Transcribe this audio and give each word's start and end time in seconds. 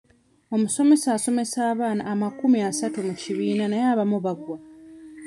Omusomesa 0.55 1.07
asomesa 1.17 1.59
abaana 1.71 2.03
amakumi 2.13 2.59
asatu 2.69 2.99
mu 3.07 3.13
kibiina 3.21 3.65
naye 3.67 3.85
abamu 3.93 4.17
bagwa. 4.25 4.57